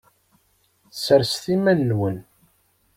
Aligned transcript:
Sserset 0.91 1.45
iman-nwen. 1.55 2.17